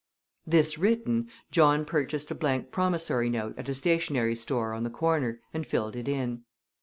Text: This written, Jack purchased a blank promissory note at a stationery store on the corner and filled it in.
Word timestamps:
This 0.47 0.79
written, 0.79 1.29
Jack 1.51 1.85
purchased 1.85 2.31
a 2.31 2.33
blank 2.33 2.71
promissory 2.71 3.29
note 3.29 3.53
at 3.55 3.69
a 3.69 3.73
stationery 3.75 4.33
store 4.33 4.73
on 4.73 4.81
the 4.81 4.89
corner 4.89 5.41
and 5.53 5.63
filled 5.63 5.95
it 5.95 6.07
in. 6.07 6.41